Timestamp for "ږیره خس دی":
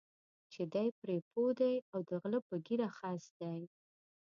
2.65-3.59